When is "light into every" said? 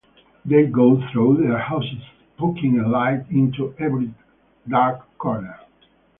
2.87-4.11